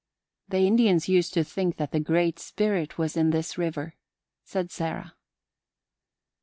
[0.49, 3.93] "The Indians used to think that the Great Spirit was in this river,"
[4.43, 5.13] said Sarah.